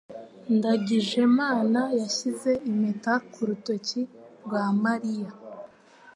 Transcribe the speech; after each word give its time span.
Ndangijemana 0.55 1.81
yashyize 2.01 2.51
impeta 2.69 3.13
ku 3.31 3.39
rutoki 3.47 4.01
rwa 4.45 4.63
Mariya. 4.83 5.29